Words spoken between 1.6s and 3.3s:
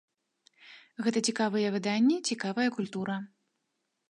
выданні, цікавая культура.